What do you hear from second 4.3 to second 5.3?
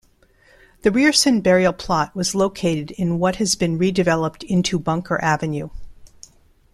into Bunker